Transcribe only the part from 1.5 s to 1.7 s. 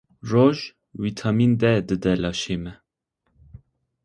D